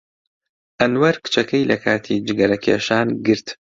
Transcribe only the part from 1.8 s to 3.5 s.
کاتی جگەرەکێشان گرت.